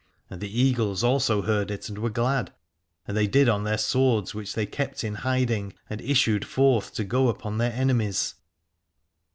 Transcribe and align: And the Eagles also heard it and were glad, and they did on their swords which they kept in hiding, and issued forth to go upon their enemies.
And 0.31 0.41
the 0.41 0.59
Eagles 0.59 1.03
also 1.03 1.43
heard 1.43 1.69
it 1.69 1.87
and 1.87 1.99
were 1.99 2.09
glad, 2.09 2.51
and 3.07 3.15
they 3.15 3.27
did 3.27 3.47
on 3.47 3.65
their 3.65 3.77
swords 3.77 4.33
which 4.33 4.55
they 4.55 4.65
kept 4.65 5.03
in 5.03 5.13
hiding, 5.13 5.73
and 5.91 6.01
issued 6.01 6.43
forth 6.43 6.91
to 6.95 7.03
go 7.03 7.27
upon 7.27 7.59
their 7.59 7.71
enemies. 7.73 8.33